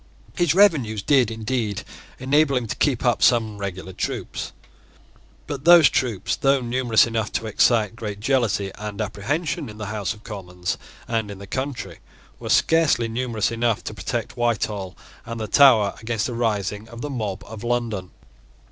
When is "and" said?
8.79-8.99, 11.07-11.29, 15.23-15.39